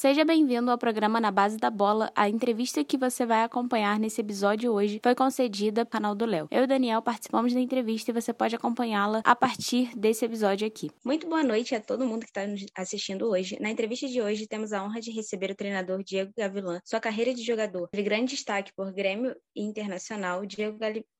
[0.00, 2.10] Seja bem-vindo ao programa Na Base da Bola.
[2.16, 6.48] A entrevista que você vai acompanhar nesse episódio hoje foi concedida ao canal do Léo.
[6.50, 10.66] Eu e o Daniel participamos da entrevista e você pode acompanhá-la a partir desse episódio
[10.66, 10.90] aqui.
[11.04, 13.58] Muito boa noite a todo mundo que está nos assistindo hoje.
[13.60, 16.80] Na entrevista de hoje temos a honra de receber o treinador Diego Gavilan.
[16.82, 20.78] Sua carreira de jogador de grande destaque por Grêmio Internacional, Diego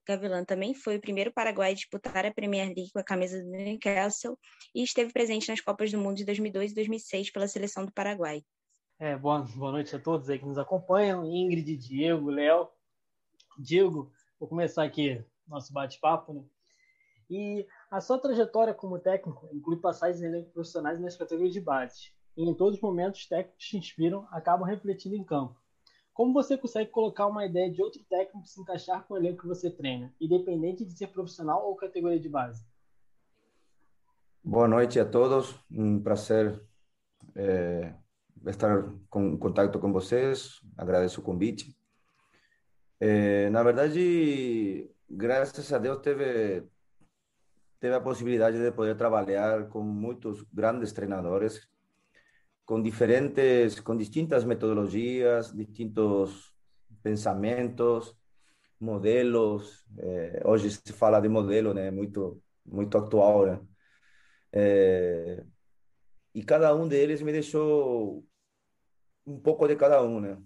[0.09, 3.51] Gavilan também foi o primeiro paraguai a disputar a Premier League com a camisa do
[3.51, 4.39] Newcastle
[4.75, 8.43] e esteve presente nas Copas do Mundo de 2002 e 2006 pela seleção do Paraguai.
[9.03, 12.69] É, boa, boa noite a todos aí que nos acompanham, Ingrid, Diego, Léo.
[13.59, 16.45] Diego, vou começar aqui nosso bate-papo, né?
[17.31, 22.13] E a sua trajetória como técnico inclui passagens em profissionais nas categorias de base.
[22.37, 25.57] E em todos os momentos, técnicos te inspiram, acabam refletindo em campo.
[26.13, 29.49] Como você consegue colocar uma ideia de outro técnico se encaixar com o elenco que
[29.49, 32.67] você treina, independente de ser profissional ou categoria de base?
[34.45, 36.63] Boa noite a todos, um prazer
[37.35, 37.95] é,
[38.47, 41.77] estar com contato com vocês, agradeço o convite.
[42.99, 46.65] É, na verdade, graças a Deus teve
[47.81, 51.67] teve a possibilidade de poder trabalhar com muitos grandes treinadores,
[52.67, 56.53] com diferentes, com distintas metodologias, distintos
[57.03, 58.15] pensamentos,
[58.79, 59.85] modelos.
[59.99, 61.91] É, hoje se fala de modelo, né?
[61.91, 63.61] Muito muito atual, né?
[64.53, 65.45] É,
[66.35, 68.25] e cada um deles me deixou
[69.31, 70.37] um pouco de cada um, né?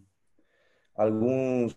[0.95, 1.77] Alguns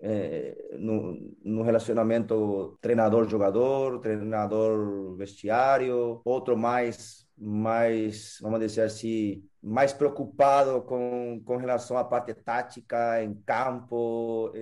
[0.00, 11.40] é, no, no relacionamento treinador-jogador, treinador-vestiário, outro mais, mais, vamos dizer assim, mais preocupado com,
[11.44, 14.52] com relação à parte tática em campo,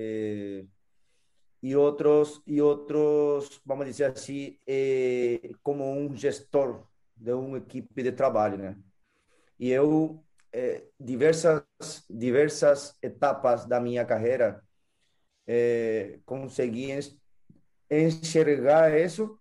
[1.67, 4.57] e outros, e outros, vamos dizer assim,
[5.65, 6.87] como um gestor
[7.17, 8.79] de uma equipe de trabalho, né?
[9.59, 10.25] E eu
[10.57, 11.63] eh, diversas
[12.09, 14.63] diversas etapas da minha carreira
[15.47, 16.89] eh, consegui
[17.91, 19.39] enxergar isso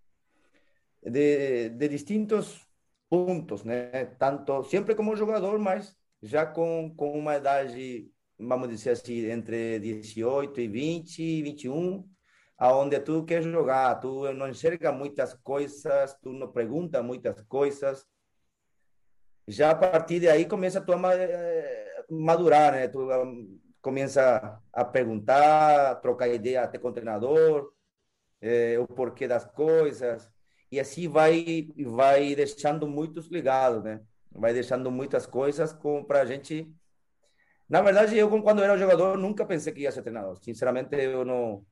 [1.01, 2.67] de, de distintos
[3.09, 4.05] pontos, né?
[4.19, 10.59] Tanto sempre como jogador, mas já com, com uma idade, vamos dizer assim, entre 18
[10.59, 12.09] e 20, 21,
[12.57, 18.05] aonde tu quer jogar, tu não enxerga muitas coisas, tu não pergunta muitas coisas,
[19.47, 22.87] já a partir de aí começa a tua eh, madurar, né?
[22.87, 27.71] Tu um, começa a perguntar, a trocar ideia até com o treinador,
[28.41, 30.31] é, o porquê das coisas,
[30.71, 34.01] e assim vai vai deixando muitos ligados, né?
[34.31, 35.73] Vai deixando muitas coisas
[36.07, 36.73] para a gente.
[37.69, 40.37] Na verdade, eu quando era jogador nunca pensei que ia ser treinador.
[40.37, 41.65] Sinceramente, eu não,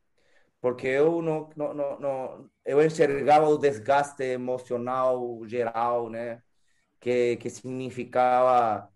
[0.61, 6.41] porque eu não, não, não, não eu enxergava o desgaste emocional geral, né?
[7.03, 8.89] Que, que significava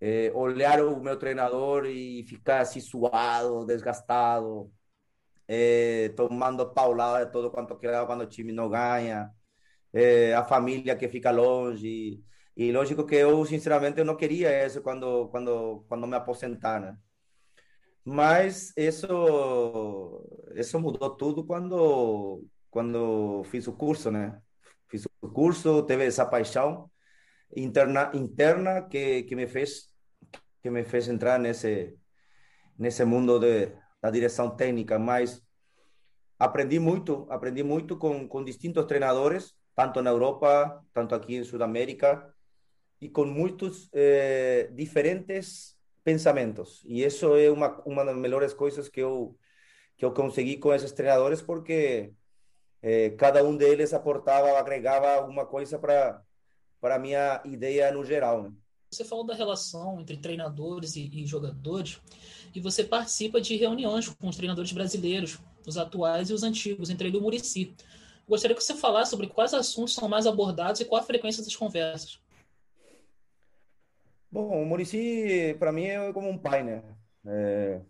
[0.00, 4.72] é, olhar o meu treinador e ficar assim suado, desgastado,
[5.46, 9.30] é, tomando paulada de todo quanto que quando o time não ganha,
[9.92, 12.22] é, a família que fica longe.
[12.56, 16.98] E lógico que eu, sinceramente, eu não queria isso quando, quando, quando me aposentar, né?
[18.04, 19.06] Mas isso,
[20.54, 24.40] isso mudou tudo quando, quando fiz o curso, né?
[24.88, 26.90] Fiz o curso, teve essa paixão
[27.56, 29.94] interna interna que, que me fez
[30.62, 31.96] que me fez entrar nesse
[32.78, 35.42] nesse mundo de, da direção técnica, mas
[36.38, 42.32] aprendi muito, aprendi muito com, com distintos treinadores, tanto na Europa, tanto aqui em Sudamérica,
[43.00, 46.82] e com muitos eh, diferentes pensamentos.
[46.86, 49.36] E isso é uma, uma das melhores coisas que eu,
[49.96, 52.12] que eu consegui com esses treinadores, porque
[52.82, 56.22] eh, cada um deles aportava, agregava alguma coisa para
[56.80, 58.44] para a minha ideia no geral.
[58.44, 58.52] Né?
[58.90, 62.00] Você falou da relação entre treinadores e, e, jogadores,
[62.54, 67.08] e você participa de reuniões com os treinadores brasileiros, os atuais e os antigos, entre
[67.08, 67.74] ele e o Murici.
[68.26, 71.54] Gostaria que você falasse sobre quais assuntos são mais abordados e qual a frequência das
[71.54, 72.18] conversas.
[74.30, 76.82] Bom, o Murici, para mim, é como um pai, né?
[77.26, 77.80] É,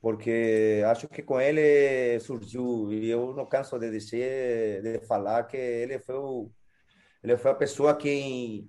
[0.00, 5.56] porque acho que com ele surgiu, e eu não canso de dizer, de falar que
[5.56, 6.50] ele foi o
[7.22, 8.66] ele foi a pessoa que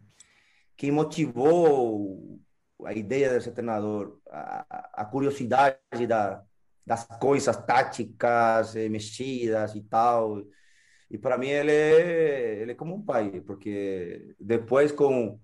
[0.77, 2.39] que motivou
[2.85, 6.41] a ideia de ser treinador, a, a curiosidade da,
[6.85, 10.41] das coisas táticas, eh, mexidas e tal.
[11.11, 15.39] E para mim ele é, ele é como um pai, porque depois com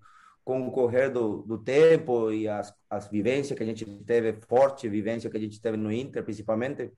[0.45, 4.87] com o correr do, do tempo e as, as vivências que a gente teve, forte
[4.87, 6.93] vivência que a gente teve no Inter, principalmente,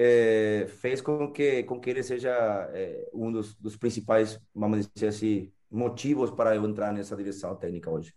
[0.00, 2.30] é, fez com que com que ele seja
[2.72, 7.90] é, um dos, dos, principais, vamos dizer assim, motivos para eu entrar nessa direção técnica
[7.90, 8.14] hoje.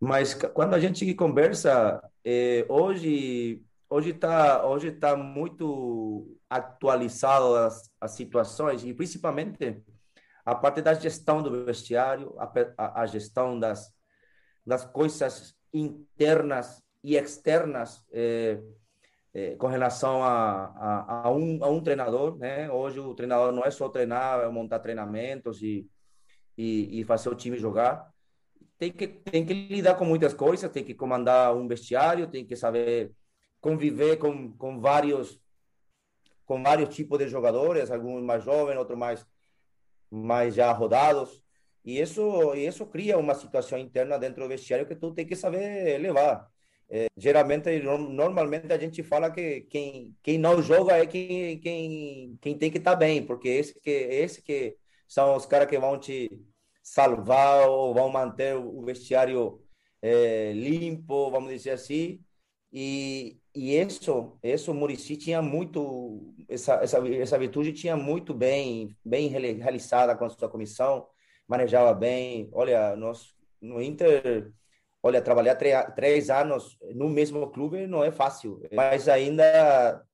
[0.00, 8.12] Mas quando a gente conversa, é, hoje hoje está hoje tá muito atualizado as, as
[8.12, 9.82] situações e principalmente
[10.46, 13.92] a parte da gestão do vestiário, a, a, gestão das,
[14.66, 18.58] das coisas internas e externas é,
[19.32, 22.70] é, com relação a, a, a, um, a um treinador, né?
[22.70, 25.88] Hoje o treinador não é só treinar, é montar treinamentos e,
[26.56, 28.10] e, e fazer o time jogar.
[28.78, 32.56] Tem que, tem que lidar com muitas coisas, tem que comandar um vestiário, tem que
[32.56, 33.12] saber
[33.60, 35.38] conviver com, com vários
[36.46, 39.24] com vários tipos de jogadores, alguns mais jovens, outros mais
[40.10, 41.42] mais já rodados.
[41.84, 45.98] E isso, isso cria uma situação interna dentro do vestiário que tu tem que saber
[45.98, 46.48] levar.
[46.92, 52.58] É, geralmente, normalmente a gente fala que quem, quem não joga é quem, quem, quem
[52.58, 54.76] tem que estar tá bem, porque esse que, esse que
[55.06, 56.28] são os caras que vão te
[56.82, 59.62] salvar ou vão manter o vestiário
[60.02, 62.20] é, limpo, vamos dizer assim.
[62.72, 68.96] E, e isso, isso o Murici tinha muito, essa, essa, essa virtude tinha muito bem,
[69.04, 71.06] bem realizada com a sua comissão,
[71.48, 72.48] manejava bem.
[72.52, 74.52] Olha, nós no Inter,
[75.02, 75.56] olha, trabalhar
[75.94, 80.04] três anos no mesmo clube não é fácil, mas ainda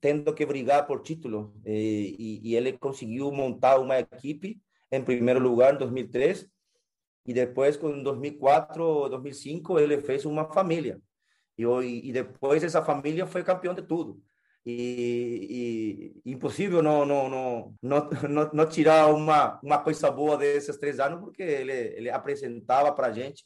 [0.00, 1.54] tendo que brigar por título.
[1.64, 4.60] E, e, ele conseguiu montar uma equipe,
[4.90, 6.48] em primeiro lugar, em 2003,
[7.26, 11.00] e depois, em 2004, 2005, ele fez uma família.
[11.56, 11.64] E,
[12.08, 14.20] e depois essa família foi campeão de tudo.
[14.66, 20.98] E, e, impossível não não, não não não tirar uma uma coisa boa desses três
[20.98, 23.44] anos porque ele ele apresentava para gente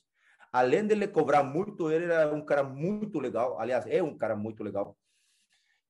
[0.52, 4.36] além de ele cobrar muito ele era um cara muito legal aliás é um cara
[4.36, 4.96] muito legal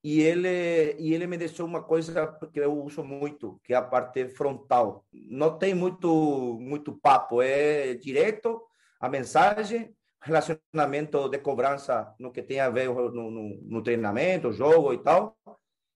[0.03, 3.83] e ele e ele me deixou uma coisa que eu uso muito que é a
[3.83, 8.63] parte frontal não tem muito muito papo é direto
[9.01, 14.93] a mensagem relacionamento de cobrança no que tem a ver no, no, no treinamento, jogo
[14.93, 15.37] e tal,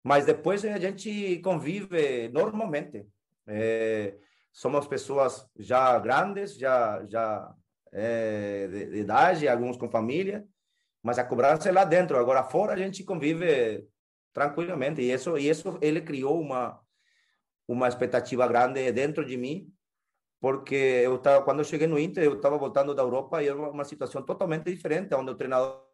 [0.03, 3.06] mas depois a gente convive normalmente.
[3.47, 4.17] É,
[4.53, 7.53] somos pessoas já grandes, já já
[7.93, 10.47] é, de, de, idade, alguns com família,
[11.03, 12.19] mas a cobrança é lá dentro.
[12.19, 13.87] Agora fora a gente convive
[14.33, 16.81] tranquilamente e isso e isso ele criou uma
[17.69, 19.73] uma expectativa grande dentro de mim
[20.43, 23.56] porque eu tava, quando eu cheguei no Inter, eu estava voltando da Europa e era
[23.56, 25.87] uma situação totalmente diferente, onde o treinador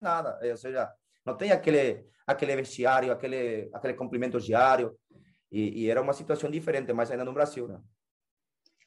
[0.00, 0.92] nada, ou seja,
[1.24, 4.98] não tem aquele aquele vestiário, aquele aquele cumprimento diário,
[5.48, 7.80] e, e, era uma situação diferente, mas ainda no Brasil, né?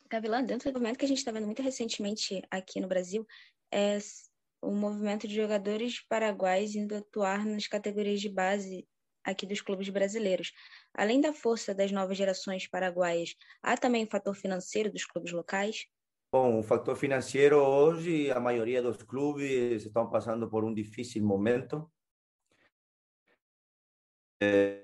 [0.09, 3.25] Gavilã, dentro do movimento que a gente está vendo muito recentemente aqui no Brasil,
[3.71, 3.97] é
[4.61, 8.87] o movimento de jogadores paraguaios indo atuar nas categorias de base
[9.23, 10.51] aqui dos clubes brasileiros.
[10.93, 15.85] Além da força das novas gerações paraguaias, há também o fator financeiro dos clubes locais?
[16.31, 21.89] Bom, o fator financeiro hoje, a maioria dos clubes estão passando por um difícil momento.
[24.41, 24.83] É,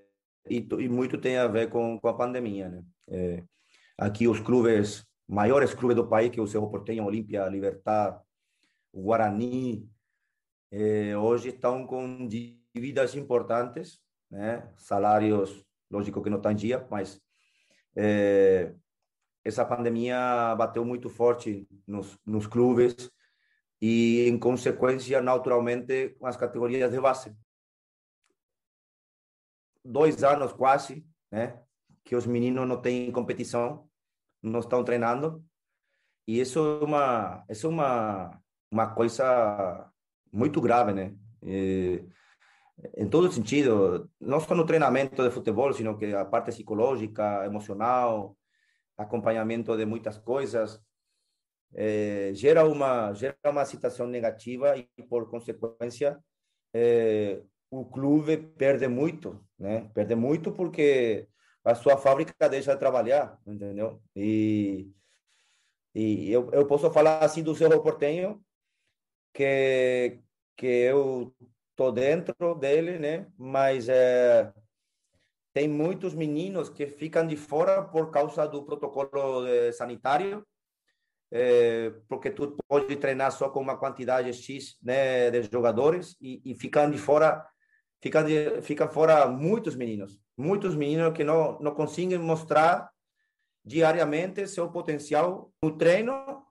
[0.50, 2.84] e, e, muito tem a ver com, com a pandemia, né?
[3.10, 3.44] É,
[3.98, 8.22] aqui os clubes, maiores clubes do país, que é o Cerro Porteño, Olímpia, Libertad,
[8.94, 9.90] Guarani,
[10.72, 14.02] é, hoje estão com dívidas importantes
[14.32, 14.72] né?
[14.78, 17.22] Salários, lógico que não estão em dia, mas
[17.96, 18.74] é,
[19.44, 23.12] essa pandemia bateu muito forte nos, nos clubes
[23.82, 27.36] e, em consequência, naturalmente, as categorias de base.
[29.84, 31.62] Dois anos quase, né?
[32.06, 33.90] Que os meninos não têm competição,
[34.42, 35.44] não estão treinando.
[36.28, 39.92] E isso é uma, isso é uma, uma coisa
[40.32, 41.16] muito grave, né?
[41.44, 42.06] E,
[42.98, 48.38] em todo sentido, não só no treinamento de futebol, sino que a parte psicológica, emocional,
[48.98, 50.82] acompanhamento de muitas coisas,
[51.74, 56.20] eh, gera uma gera uma situação negativa e por consequência
[56.74, 59.90] eh, o clube perde muito, né?
[59.94, 61.28] Perde muito porque
[61.64, 64.02] a sua fábrica deixa de trabalhar, entendeu?
[64.16, 64.92] E
[65.94, 68.42] e eu, eu posso falar assim do Cerro Portenho
[69.34, 70.20] que
[70.56, 71.34] que eu
[71.76, 73.28] tô dentro dele, né?
[73.38, 74.54] Mas é,
[75.54, 80.46] tem muitos meninos que ficam de fora por causa do protocolo sanitário,
[81.32, 86.54] é, porque tu pode treinar só com uma quantidade x né, de jogadores e, e
[86.56, 87.46] ficam de fora
[88.02, 92.90] ficam de, ficam fora muitos meninos, muitos meninos que não não conseguem mostrar
[93.64, 96.44] diariamente seu potencial no treino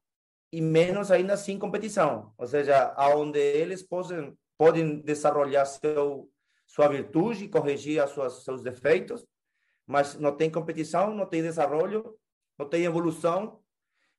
[0.53, 6.29] e menos ainda sem competição, ou seja, aonde eles possam podem desenvolver seu,
[6.67, 9.27] sua virtude, corrigir as suas, seus defeitos,
[9.87, 12.15] mas não tem competição, não tem desenvolvimento,
[12.59, 13.59] não tem evolução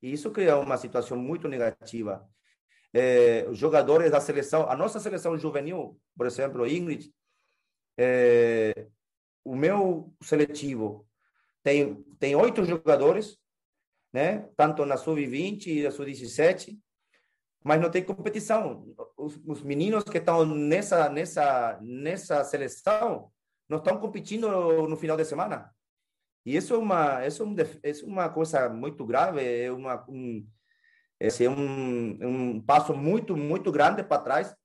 [0.02, 2.28] E isso cria uma situação muito negativa.
[2.92, 7.14] É, os jogadores da seleção, a nossa seleção juvenil, por exemplo, Ingrid,
[8.01, 8.88] é,
[9.43, 11.08] o meu seletivo
[11.63, 13.38] tem tem oito jogadores,
[14.13, 14.50] né?
[14.58, 16.79] Tanto na sub-20 e na sub-17,
[17.63, 18.86] mas não tem competição.
[19.17, 23.31] Os, os, meninos que estão nessa nessa nessa seleção
[23.70, 24.48] não estão competindo
[24.88, 25.74] no final de semana.
[26.46, 30.48] E isso é uma isso é, um, é uma coisa muito grave, é uma um,
[31.20, 34.55] esse é um, um passo muito muito grande para trás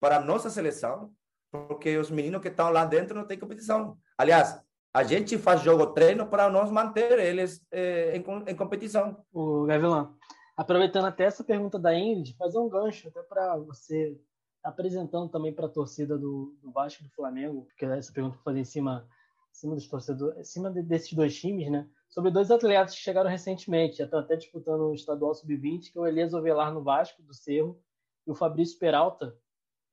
[0.00, 1.14] para a nossa seleção,
[1.52, 3.98] porque os meninos que estão lá dentro não têm competição.
[4.16, 4.58] Aliás,
[4.94, 9.22] a gente faz jogo treino para nós manter eles eh, em, em competição.
[9.30, 10.16] O Gavilão,
[10.56, 14.18] aproveitando até essa pergunta da Ingrid, fazer um gancho até para você
[14.62, 18.44] apresentando também para a torcida do, do Vasco e do Flamengo, porque essa pergunta que
[18.44, 19.06] fazer em cima,
[19.50, 21.86] em cima dos torcedores, em cima de, desses dois times, né?
[22.08, 26.00] Sobre dois atletas que chegaram recentemente, já estão até disputando o estadual sub-20, que é
[26.00, 27.78] o Elias Ovelar no Vasco, do Cerro,
[28.26, 29.36] e o Fabrício Peralta,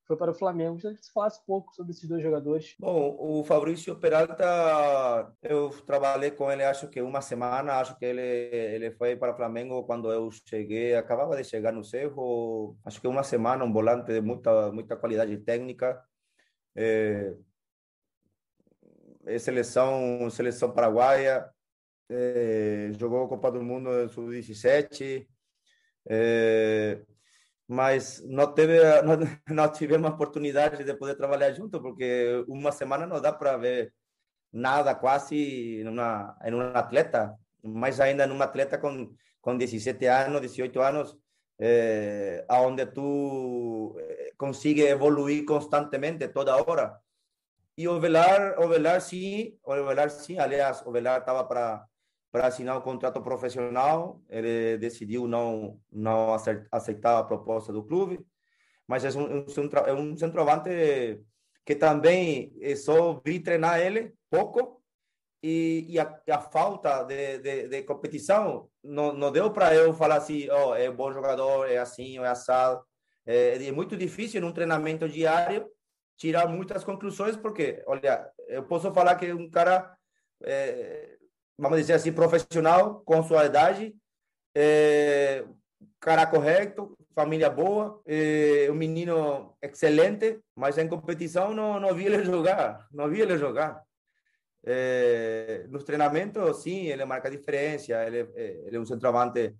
[0.09, 0.73] foi para o Flamengo.
[0.73, 2.73] Gostaria que você falasse um pouco sobre esses dois jogadores.
[2.79, 8.21] Bom, o Fabrício Peralta, eu trabalhei com ele acho que uma semana, acho que ele
[8.21, 13.07] ele foi para o Flamengo quando eu cheguei, acabava de chegar no Cerro, acho que
[13.07, 16.03] uma semana, um volante de muita muita qualidade técnica.
[16.75, 17.35] É,
[19.37, 21.47] seleção seleção paraguaia,
[22.09, 25.27] é, jogou a Copa do Mundo sub-17.
[26.09, 27.05] É,
[27.69, 29.15] mas não teve não,
[29.47, 33.93] não tivemos a oportunidade de poder trabalhar junto porque uma semana não dá para ver
[34.51, 40.81] nada quase numa em um atleta mais ainda num atleta com com 17 anos 18
[40.81, 41.17] anos
[41.59, 46.97] eh, aonde tu eh, consigue evoluir constantemente toda hora.
[47.77, 51.85] E o Velar o Velar sim o Velar sim aliás o Velar estava para
[52.31, 54.21] para assinar um contrato profissional.
[54.29, 56.33] Ele decidiu não não
[56.71, 58.19] aceitar a proposta do clube,
[58.87, 59.45] mas é um,
[59.85, 61.23] é um centroavante
[61.65, 64.79] que também é só vi treinar ele pouco
[65.41, 70.17] e, e a, a, falta de, de, de, competição não, não deu para eu falar
[70.17, 72.83] assim, oh, é bom jogador, é assim, é assado.
[73.25, 75.69] É, é muito difícil num treinamento diário
[76.17, 79.95] tirar muitas conclusões, porque, olha, eu posso falar que um cara
[80.43, 81.17] é,
[81.59, 83.93] vamos dizer assim, profissional, com sua idade,
[84.55, 85.45] é,
[85.99, 92.23] cara correto, família boa, é, um menino excelente, mas em competição não, não vi ele
[92.23, 93.83] jogar, não vi ele jogar.
[94.65, 99.55] É, nos treinamentos, sim, ele marca diferença, ele, é, ele é um centroavante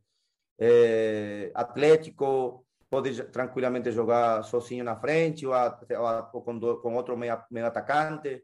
[0.57, 7.37] é, atlético, pode tranquilamente jogar sozinho na frente ou, a, ou, com, com outro meio,
[7.51, 8.43] meio atacante.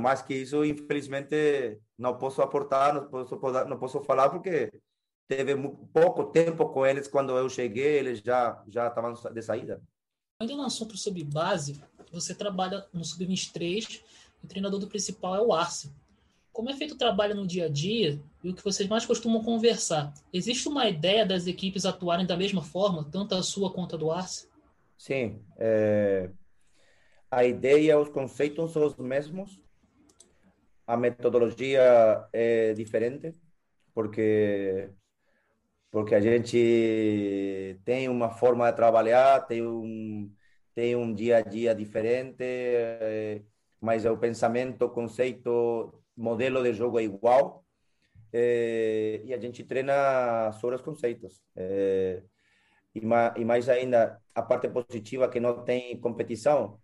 [0.00, 3.36] Mas que isso, infelizmente, não posso aportar, não posso,
[3.66, 4.70] não posso falar porque
[5.26, 5.56] teve
[5.92, 9.82] pouco tempo com eles quando eu cheguei, eles já já estavam de saída.
[10.40, 14.02] Ainda no assunto sobre base, você trabalha no sub-23,
[14.42, 15.92] o treinador do principal é o Arce.
[16.52, 19.42] Como é feito o trabalho no dia a dia e o que vocês mais costumam
[19.42, 20.12] conversar?
[20.32, 24.10] Existe uma ideia das equipes atuarem da mesma forma, tanto a sua quanto a do
[24.10, 24.48] Arce?
[24.98, 25.40] Sim.
[25.56, 26.30] É...
[27.30, 29.62] A ideia, os conceitos são os mesmos,
[30.92, 33.32] a metodologia é diferente,
[33.94, 34.90] porque
[35.90, 40.30] porque a gente tem uma forma de trabalhar, tem um
[40.74, 43.42] tem um dia a dia diferente, é,
[43.80, 47.64] mas o pensamento, conceito, modelo de jogo é igual.
[48.32, 51.42] É, e a gente treina sobre os conceitos.
[51.56, 52.22] É,
[52.94, 53.00] e,
[53.44, 56.80] mais, ainda, a parte positiva que não tem competição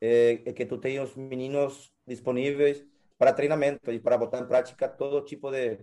[0.00, 2.84] é, é que tu tem os meninos disponíveis
[3.18, 5.78] para treinamento e para botar em prática todo tipo de,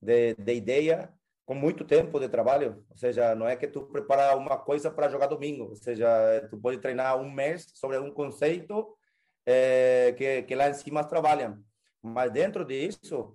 [0.00, 1.12] de, de ideia
[1.44, 2.84] com muito tempo de trabalho.
[2.90, 5.70] Ou seja, não é que tu prepara uma coisa para jogar domingo.
[5.70, 6.06] Ou seja,
[6.50, 8.94] tu pode treinar um mês sobre um conceito
[9.46, 11.58] é, que, que lá em cima trabalham.
[12.02, 13.34] Mas dentro disso,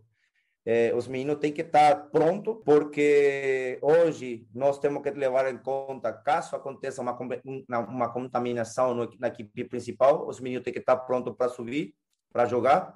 [0.64, 6.14] é, os meninos têm que estar pronto porque hoje nós temos que levar em conta,
[6.14, 7.18] caso aconteça uma,
[7.68, 11.96] uma contaminação na equipe principal, os meninos têm que estar prontos para subir,
[12.32, 12.96] para jogar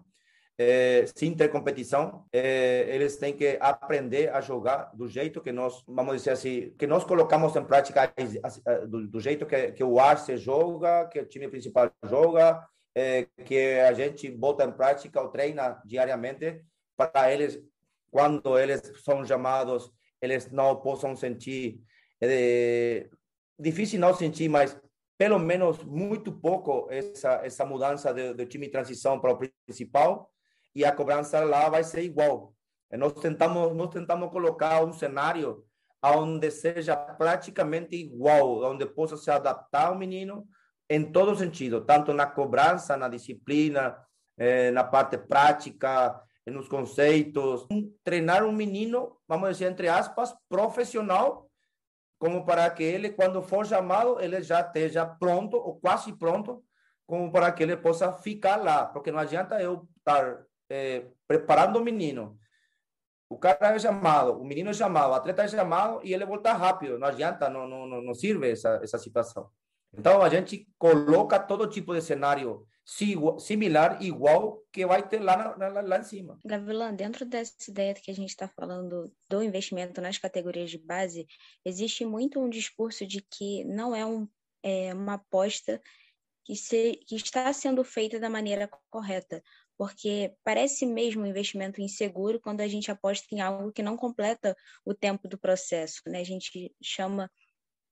[0.57, 1.05] é,
[1.37, 6.31] ter competição, é, eles têm que aprender a jogar do jeito que nós, vamos dizer
[6.31, 8.11] assim, que nós colocamos em prática,
[8.87, 13.79] do, do jeito que, que o Arce joga, que o time principal joga, é, que
[13.79, 16.63] a gente bota em prática ou treina diariamente
[16.95, 17.61] para eles,
[18.09, 21.79] quando eles são chamados, eles não possam sentir,
[22.19, 23.07] é,
[23.59, 24.75] difícil não sentir, mas
[25.19, 29.37] pelo menos muito pouco essa essa mudança do time de transição para o
[29.67, 30.31] principal
[30.77, 32.53] e a cobrança lá vai ser igual.
[32.91, 35.65] Nós tentamos, nós tentamos colocar um cenário
[36.03, 40.47] onde seja praticamente igual, onde possa se adaptar ao menino
[40.87, 43.97] em todo sentido, tanto na cobrança, na disciplina,
[44.37, 47.67] eh, na parte prática, nos conceitos.
[48.03, 51.49] Treinar um menino, vamos dizer, entre aspas, profissional,
[52.19, 56.63] como para que ele, quando for chamado, ele já esteja pronto, ou quase pronto,
[57.07, 58.85] como para que ele possa ficar lá.
[58.85, 62.39] Porque não adianta eu estar eh, preparando o menino
[63.29, 66.53] o cara é chamado, o menino é chamado, o atleta é chamado e ele volta
[66.53, 66.97] rápido.
[66.97, 69.49] Não adianta, não, não, não serve essa, essa situação.
[69.93, 72.65] Então, a gente coloca todo tipo de cenário
[73.39, 76.39] similar, igual, que vai ter lá, lá, lá em cima.
[76.45, 81.27] Gavilã, dentro dessa ideia que a gente está falando do investimento nas categorias de base,
[81.65, 84.27] existe muito um discurso de que não é, um,
[84.63, 85.81] é uma aposta
[86.45, 89.43] que, se, que está sendo feita da maneira correta
[89.77, 94.55] porque parece mesmo um investimento inseguro quando a gente aposta em algo que não completa
[94.83, 96.01] o tempo do processo.
[96.07, 96.21] Né?
[96.21, 97.29] A gente chama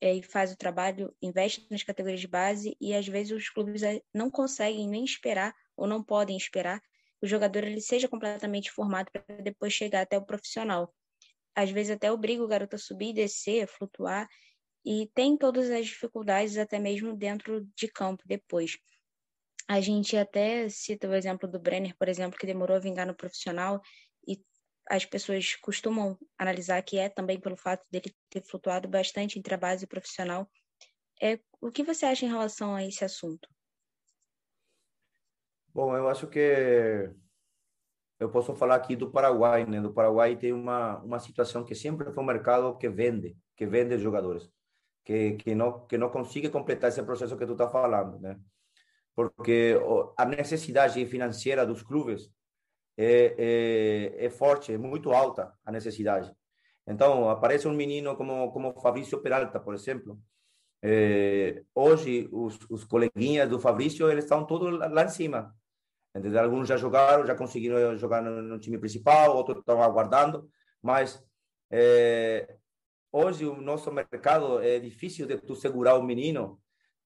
[0.01, 3.83] é, e faz o trabalho, investe nas categorias de base e às vezes os clubes
[3.83, 8.71] eh, não conseguem nem esperar ou não podem esperar que o jogador ele seja completamente
[8.71, 10.93] formado para depois chegar até o profissional.
[11.55, 14.27] Às vezes até obriga o garoto a subir descer, flutuar
[14.85, 18.77] e tem todas as dificuldades até mesmo dentro de campo depois.
[19.67, 23.15] A gente até cita o exemplo do Brenner, por exemplo, que demorou a vingar no
[23.15, 23.81] profissional
[24.27, 24.39] e
[24.89, 29.57] as pessoas costumam analisar que é também pelo fato dele ter flutuado bastante entre a
[29.57, 30.48] base e o profissional.
[31.22, 33.50] É, o que você acha em relação a esse assunto?
[35.74, 37.10] Bom, eu acho que
[38.19, 39.81] eu posso falar aqui do Paraguai, né?
[39.81, 43.98] Do Paraguai tem uma uma situação que sempre foi um mercado que vende, que vende
[43.98, 44.50] jogadores,
[45.03, 48.39] que que não que não consegue completar esse processo que tu está falando, né?
[49.15, 49.79] Porque
[50.17, 52.29] a necessidade financeira dos clubes
[52.98, 53.36] é,
[54.17, 56.34] é, é, forte, é muito alta a necessidade.
[56.88, 60.19] Então, aparece um menino como, como Fabrício Peralta, por exemplo.
[60.84, 65.55] É, hoje, os, os coleguinhas do Fabrício, eles estão todos lá em cima.
[66.16, 66.44] Entendeu?
[66.44, 70.50] Alguns já jogaram, já conseguiram jogar no, no time principal, outros estão aguardando,
[70.81, 71.22] mas
[71.72, 72.55] é,
[73.11, 76.61] hoje o nosso mercado é difícil de tu segurar o menino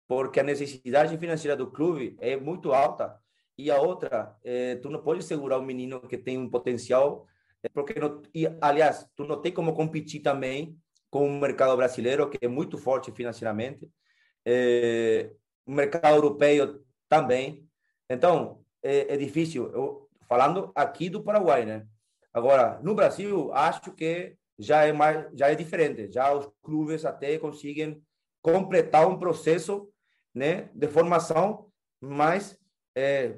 [0.10, 3.16] porque a necessidade financeira do clube é muito alta
[3.56, 7.28] e a outra, é, tu não pode segurar um menino que tem um potencial,
[7.62, 10.76] é, porque não, e, aliás, tu não tem como competir também
[11.12, 13.88] com o mercado brasileiro que é muito forte financeiramente,
[14.44, 15.32] é,
[15.64, 17.70] o mercado europeu também.
[18.10, 19.72] Então é, é difícil.
[19.72, 21.86] Eu, falando aqui do Paraguai, né?
[22.34, 26.12] Agora no Brasil acho que já é mais, já é diferente.
[26.12, 28.02] Já os clubes até conseguem
[28.42, 29.88] completar um processo
[30.34, 31.70] né, de formação,
[32.02, 32.58] mas
[32.96, 33.38] é,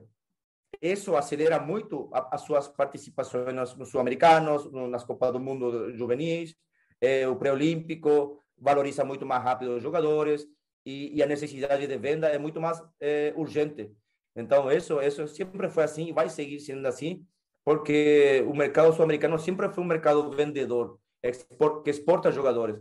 [0.82, 6.56] isso acelera muito as suas participações nos, nos sul-americanos, nas Copas do Mundo juvenis,
[7.00, 10.48] é, o pré-olímpico valoriza muito mais rápido os jogadores
[10.86, 13.92] e, e, a necessidade de venda é muito mais é, urgente.
[14.36, 17.26] Então, isso, isso sempre foi assim e vai seguir sendo assim,
[17.66, 21.00] porque o mercado sul-americano sempre foi um mercado vendedor,
[21.84, 22.80] que exporta jogadores.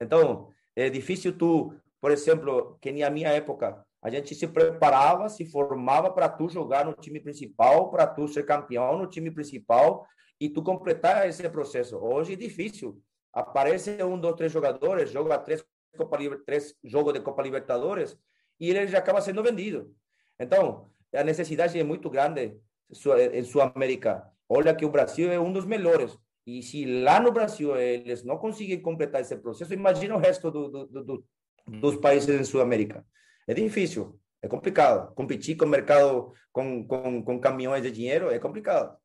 [0.00, 5.28] Então, é difícil tu por exemplo, que nem a minha época, a gente se preparava,
[5.28, 10.04] se formava para tu jogar no time principal, para tu ser campeão no time principal
[10.40, 11.96] e tu completar esse processo.
[11.96, 13.00] Hoje é difícil.
[13.32, 15.64] Aparece um, dois, três jogadores, joga três,
[15.96, 18.18] Copa, três jogos de Copa Libertadores
[18.58, 19.94] e ele já acaba sendo vendido.
[20.40, 22.58] Então, a necessidade é muito grande
[23.32, 24.28] em Sul-América.
[24.48, 26.18] Olha que o Brasil é um dos melhores.
[26.44, 30.68] E se lá no Brasil eles não conseguem completar esse processo, imagina o resto do,
[30.68, 31.24] do, do,
[31.66, 33.04] dos países em Sudamérica.
[33.46, 35.14] É difícil, é complicado.
[35.14, 38.96] Competir com o mercado, com, com, com caminhões de dinheiro, é complicado.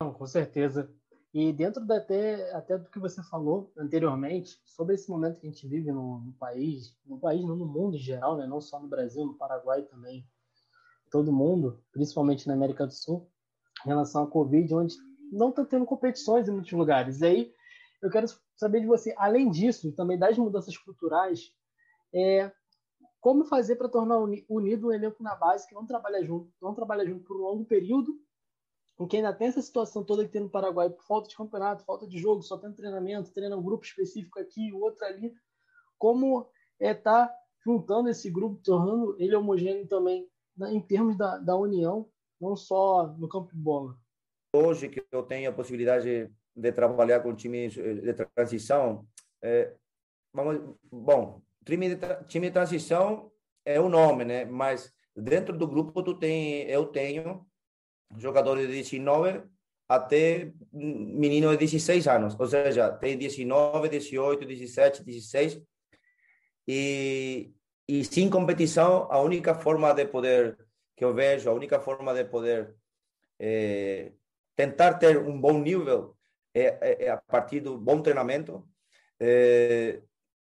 [0.00, 0.92] Não, com certeza.
[1.32, 5.50] E dentro da, até, até do que você falou anteriormente, sobre esse momento que a
[5.50, 8.46] gente vive no, no país, no país, no mundo em geral, né?
[8.46, 10.26] não só no Brasil, no Paraguai também,
[11.10, 13.30] todo mundo, principalmente na América do Sul,
[13.84, 14.94] em relação à Covid, onde
[15.30, 17.20] não está tendo competições em muitos lugares.
[17.20, 17.52] E aí,
[18.02, 21.52] eu quero saber de você, além disso, também das mudanças culturais,
[22.16, 22.50] é,
[23.20, 27.06] como fazer para tornar unido um elenco na base que não trabalha junto, não trabalha
[27.06, 28.18] junto por um longo período,
[28.98, 31.84] em que ainda tem essa situação toda que tem no Paraguai, por falta de campeonato,
[31.84, 35.34] falta de jogo, só tem treinamento, treina um grupo específico aqui, outro ali.
[35.98, 36.48] Como
[36.80, 37.30] é tá
[37.62, 40.26] juntando esse grupo, tornando ele homogêneo também
[40.68, 42.08] em termos da, da união,
[42.40, 43.94] não só no campo de bola.
[44.54, 49.06] Hoje que eu tenho a possibilidade de trabalhar com times de transição,
[49.42, 49.76] é,
[50.32, 53.30] vamos, bom, time de, time de transição
[53.64, 54.44] é o nome, né?
[54.44, 57.44] Mas dentro do grupo tu tem, eu tenho
[58.16, 59.42] jogadores de 19
[59.88, 65.62] até menino de 16 anos, ou seja, tem 19, 18, 17, 16,
[66.66, 67.52] e,
[67.86, 70.58] e sem competição, a única forma de poder,
[70.96, 72.74] que eu vejo, a única forma de poder
[73.38, 74.12] é,
[74.56, 76.16] tentar ter um bom nível
[76.52, 78.66] é, é, é, a partir do bom treinamento,
[79.20, 80.02] é,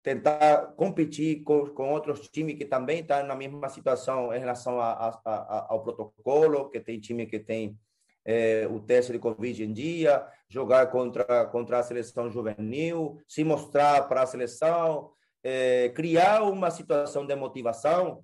[0.07, 4.89] tentar competir com, com outros times que também estão na mesma situação em relação a,
[4.89, 7.77] a, a, ao protocolo, que tem time que tem
[8.23, 14.07] é, o teste de Covid em dia, jogar contra, contra a seleção juvenil, se mostrar
[14.07, 15.11] para a seleção,
[15.43, 18.23] é, criar uma situação de motivação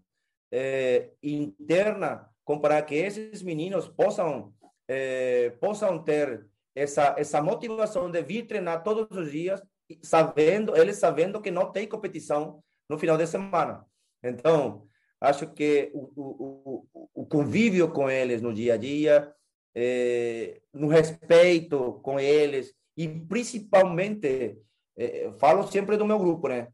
[0.54, 2.30] é, interna,
[2.62, 4.54] para que esses meninos possam,
[4.88, 9.62] é, possam ter essa, essa motivação de vir treinar todos os dias,
[10.02, 13.86] sabendo, eles sabendo que não tem competição no final de semana.
[14.24, 14.88] Então,
[15.20, 19.34] acho que o, o, o, o convívio com eles no dia a dia,
[19.76, 24.58] é, no respeito com eles e principalmente
[24.96, 26.68] é, falo sempre do meu grupo, né?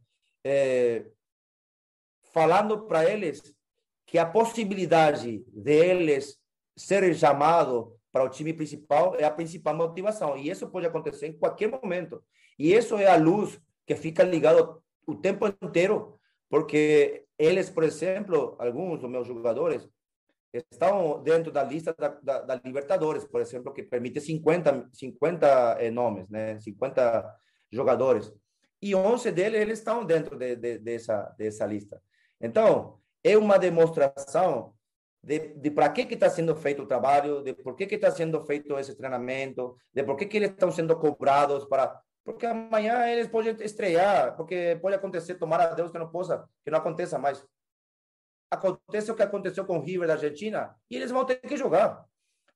[0.43, 1.05] É,
[2.31, 3.41] falando para eles
[4.05, 6.37] que a possibilidade deles
[6.75, 11.37] serem chamados para o time principal é a principal motivação e isso pode acontecer em
[11.37, 12.23] qualquer momento
[12.59, 16.19] e isso é a luz que fica ligado o tempo inteiro
[16.49, 19.87] porque eles, por exemplo, alguns dos meus jogadores
[20.51, 25.91] estão dentro da lista da, da, da, Libertadores, por exemplo, que permite 50, 50 eh,
[25.91, 26.59] nomes, né?
[26.59, 27.35] 50
[27.71, 28.33] jogadores.
[28.81, 32.01] E 11 deles eles estão dentro de, de, dessa, dessa lista.
[32.41, 34.73] Então, é uma demonstração
[35.21, 38.77] de, de para que está sendo feito o trabalho, de por que está sendo feito
[38.79, 43.55] esse treinamento, de por que, que eles estão sendo cobrados para porque amanhã eles podem
[43.61, 47.43] estrear, porque pode acontecer, tomara a Deus que não possa, que não aconteça mais
[48.51, 52.05] acontece o que aconteceu com o River da Argentina e eles vão ter que jogar.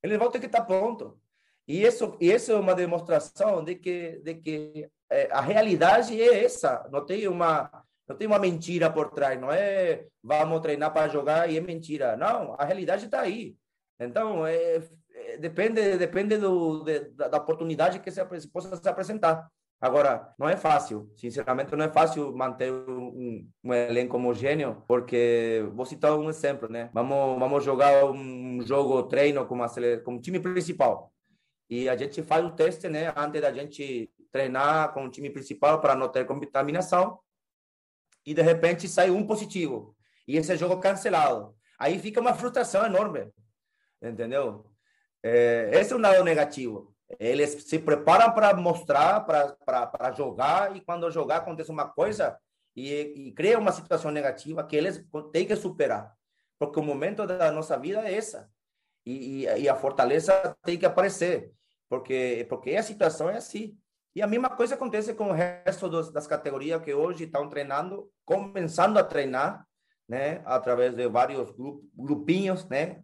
[0.02, 1.20] Eles vão ter que estar pronto.
[1.68, 6.44] E isso, e isso é uma demonstração de que, de que é, a realidade é
[6.44, 6.88] essa.
[6.92, 9.40] Não tem uma não tem uma mentira por trás.
[9.40, 12.16] Não é vamos treinar para jogar e é mentira.
[12.16, 13.56] Não, a realidade está aí.
[14.00, 14.84] Então, é,
[15.14, 19.50] é, depende depende do, de, da oportunidade que se possa se apresentar.
[19.84, 25.86] Agora, não é fácil, sinceramente, não é fácil manter um, um elenco homogêneo, porque vou
[25.86, 26.89] citar um exemplo, né?
[26.93, 29.67] Vamos, vamos jogar um jogo treino com, uma,
[30.06, 31.12] com o time principal.
[31.69, 33.13] E a gente faz o teste, né?
[33.13, 37.19] Antes da gente treinar com o time principal para não ter contaminação.
[38.26, 39.98] E de repente sai um positivo.
[40.26, 41.58] E esse jogo cancelado.
[41.78, 43.34] Aí fica uma frustração enorme.
[44.02, 44.65] Entendeu?
[45.22, 46.93] É, esse é um lado negativo.
[47.19, 52.38] Eles se preparam para mostrar, para jogar, e quando jogar acontece uma coisa
[52.76, 52.91] e,
[53.28, 56.13] e cria uma situação negativa que eles têm que superar.
[56.58, 58.49] Porque o momento da nossa vida é essa.
[59.06, 61.52] E, e, e a fortaleza tem que aparecer.
[61.89, 63.78] Porque, porque a situação é assim.
[64.15, 68.10] E a mesma coisa acontece com o resto dos, das categorias que hoje estão treinando,
[68.23, 69.67] começando a treinar,
[70.08, 71.52] né, através de vários
[71.95, 73.04] grupinhos, né,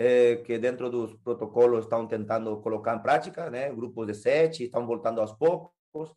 [0.00, 3.70] é, que dentro dos protocolos estão tentando colocar em prática, né?
[3.70, 6.10] Grupos de sete estão voltando aos poucos.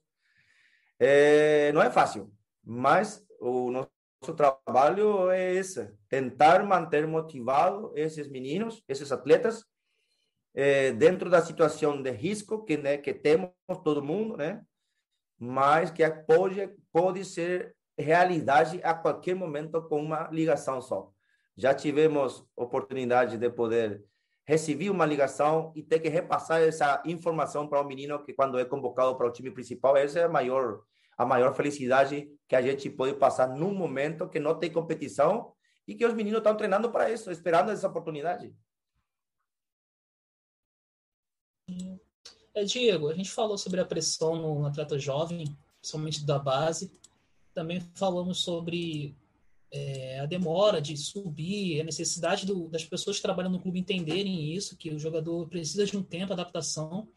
[0.97, 2.31] É, não é fácil,
[2.63, 9.65] mas o nosso trabalho é esse: tentar manter motivado esses meninos, esses atletas,
[10.55, 13.51] é, dentro da situação de risco que né, que temos
[13.83, 14.63] todo mundo, né?
[15.37, 21.12] Mas que pode pode ser realidade a qualquer momento com uma ligação só
[21.55, 24.03] já tivemos oportunidade de poder
[24.45, 28.65] receber uma ligação e ter que repassar essa informação para o menino que quando é
[28.65, 30.83] convocado para o time principal, essa é a maior
[31.15, 35.53] a maior felicidade que a gente pode passar num momento que não tem competição
[35.87, 38.51] e que os meninos estão treinando para isso, esperando essa oportunidade.
[42.55, 46.91] É, Diego, a gente falou sobre a pressão no atleta jovem, principalmente da base.
[47.53, 49.15] Também falamos sobre
[49.73, 54.53] é, a demora de subir, a necessidade do, das pessoas que trabalham no clube entenderem
[54.53, 57.09] isso, que o jogador precisa de um tempo de adaptação.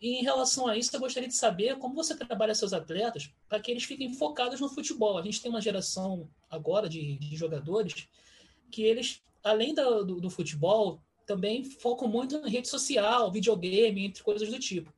[0.00, 3.58] E em relação a isso, eu gostaria de saber como você trabalha seus atletas para
[3.58, 5.18] que eles fiquem focados no futebol.
[5.18, 8.06] A gente tem uma geração agora de, de jogadores
[8.70, 14.22] que eles, além do, do, do futebol, também focam muito na rede social, videogame, entre
[14.22, 14.92] coisas do tipo.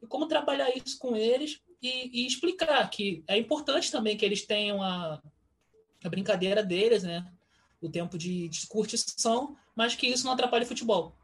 [0.00, 4.46] E como trabalhar isso com eles e, e explicar que é importante também que eles
[4.46, 5.20] tenham a,
[6.02, 7.26] a brincadeira deles, né?
[7.80, 11.16] O tempo de, de curtição, mas que isso não atrapalhe o futebol.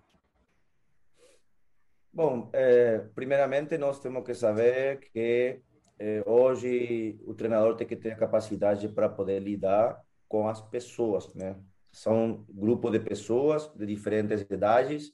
[2.12, 5.60] Bom, é, primeiramente nós temos que saber que
[5.98, 11.34] é, hoje o treinador tem que ter a capacidade para poder lidar com as pessoas,
[11.34, 11.56] né?
[11.92, 15.12] São grupos de pessoas de diferentes idades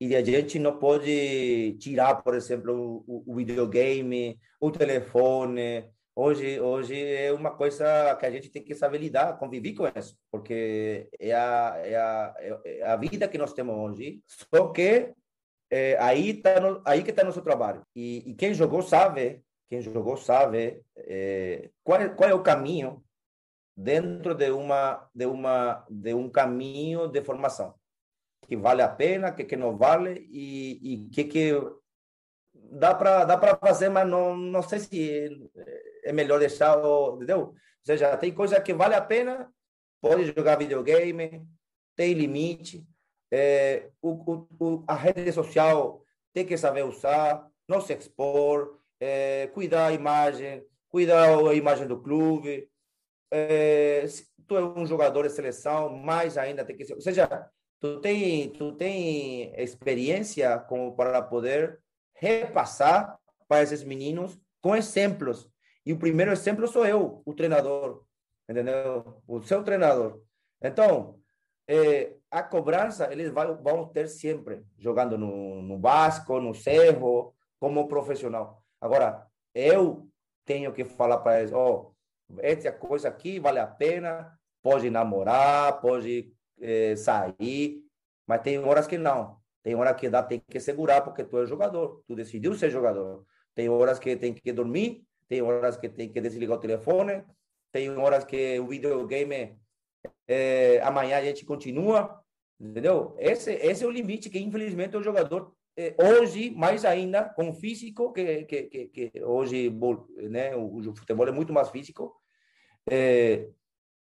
[0.00, 5.90] e a gente não pode tirar, por exemplo, o, o videogame, o telefone.
[6.20, 10.18] Hoje, hoje é uma coisa que a gente tem que saber lidar, conviver com isso,
[10.32, 14.20] porque é a, é a, é a vida que nós temos hoje.
[14.26, 15.14] Só que
[15.70, 17.86] é, aí tá no, aí que está nosso trabalho.
[17.94, 23.00] E, e, quem jogou sabe, quem jogou sabe é, qual, é, qual é o caminho
[23.76, 27.76] dentro de uma de uma de um caminho de formação
[28.48, 31.52] que vale a pena, que que não vale e, e que que
[32.52, 35.50] dá para dá para fazer, mas não não sei se
[36.08, 36.78] é, melhor deixar,
[37.14, 37.40] entendeu?
[37.40, 39.50] Ou seja, tem coisa que vale a pena,
[40.00, 41.46] pode jogar videogame,
[41.96, 42.86] tem limite,
[43.30, 49.88] é, o, o, a rede social tem que saber usar, não se expor, é, cuidar
[49.88, 52.68] a imagem, cuidar a imagem do clube.
[53.30, 56.94] É, se tu é um jogador de seleção, mais ainda tem que ser.
[56.94, 57.28] Ou seja,
[57.80, 61.80] tu tem, tu tem experiência como para poder
[62.14, 65.48] repassar para esses meninos com exemplos.
[65.88, 68.04] E o primeiro exemplo sou eu, o treinador,
[68.46, 69.22] entendeu?
[69.26, 70.20] O seu treinador.
[70.60, 71.18] Então,
[71.66, 78.62] é, a cobrança eles vão ter sempre, jogando no, no Vasco, no Cerro, como profissional.
[78.78, 80.06] Agora, eu
[80.44, 81.94] tenho que falar para eles, ó, oh,
[82.40, 84.30] essa coisa aqui vale a pena,
[84.62, 87.82] pode namorar, pode é, sair,
[88.26, 89.38] mas tem horas que não.
[89.62, 93.24] Tem horas que dá, tem que segurar porque tu é jogador, tu decidiu ser jogador.
[93.54, 97.24] Tem horas que tem que dormir, tem horas que tem que desligar o telefone,
[97.70, 99.58] tem horas que o videogame
[100.26, 102.20] é, amanhã a gente continua,
[102.58, 103.14] entendeu?
[103.18, 108.12] Esse, esse é o limite que infelizmente o jogador é, hoje mais ainda com físico
[108.12, 109.70] que, que, que, que hoje
[110.28, 112.16] né o, o, futebol é muito mais físico
[112.90, 113.48] é,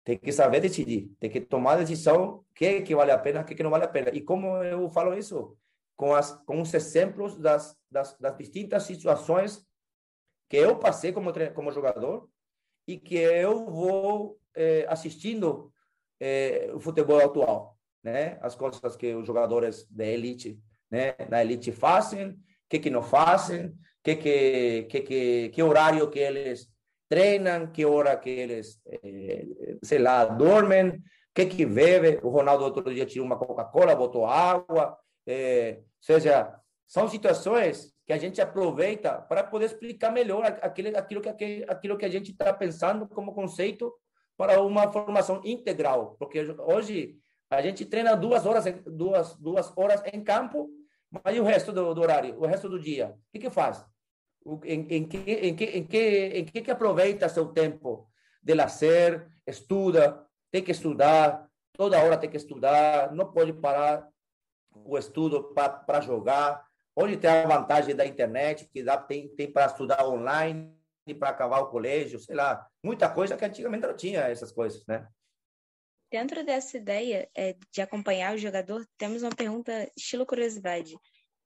[0.04, 3.46] tem que saber decidir, tem que tomar a decisão que que vale a pena, o
[3.46, 4.10] que que não vale a pena.
[4.14, 5.58] E como eu falo isso?
[5.96, 9.66] Com, as, com os exemplos das, das, das distintas situações
[10.54, 12.30] que eu passei como, como jogador
[12.88, 15.74] e que eu vou eh, assistindo
[16.20, 18.38] eh, o futebol atual, né?
[18.39, 20.60] As coisas que os jogadores da elite,
[20.92, 22.38] né, na elite fazem,
[22.70, 26.70] que que não fazem, que que que que, que horário que eles
[27.10, 29.48] treinam, que hora que eles, eh,
[29.82, 31.02] sei lá, dormem,
[31.34, 32.20] que que bebe.
[32.22, 34.96] O Ronaldo outro dia tirou uma Coca-Cola, botou água.
[35.26, 41.66] Eh, seja, são situações que a gente aproveita para poder explicar melhor aquilo, aquilo, que,
[41.68, 43.94] aquilo que a gente está pensando como conceito
[44.36, 46.16] para uma formação integral.
[46.20, 47.18] Porque hoje
[47.50, 50.70] a gente treina duas horas, duas, duas horas em campo,
[51.10, 53.10] mas e o resto do, do horário, o resto do dia?
[53.10, 53.86] O que, que faz?
[54.66, 58.08] em, em, que, em, que, em, que, em que, que aproveita seu tempo
[58.42, 64.08] de lazer, estuda, tem que estudar, toda hora tem que estudar, não pode parar
[64.86, 66.66] o estudo para jogar.
[66.95, 70.71] Hoje tem a vantagem da internet, que dá, tem, tem para estudar online,
[71.17, 75.08] para acabar o colégio, sei lá, muita coisa que antigamente não tinha essas coisas, né?
[76.12, 80.95] Dentro dessa ideia é, de acompanhar o jogador, temos uma pergunta estilo curiosidade.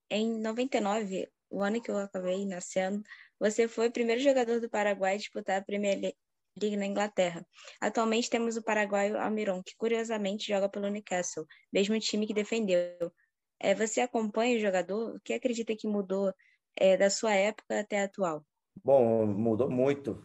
[0.10, 3.02] Em 99, o ano que eu acabei nascendo,
[3.40, 7.46] você foi o primeiro jogador do Paraguai a disputar a Premier League na Inglaterra.
[7.80, 13.14] Atualmente temos o paraguaio Almiron, que curiosamente joga pelo Newcastle, mesmo time que defendeu.
[13.60, 15.16] É, você acompanha o jogador?
[15.16, 16.34] O que acredita que mudou
[16.76, 18.46] é, da sua época até a atual?
[18.84, 20.24] Bom, mudou muito.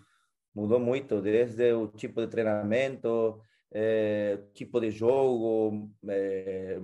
[0.55, 3.41] Mudou muito, desde o tipo de treinamento,
[3.71, 6.79] é, tipo de jogo, é,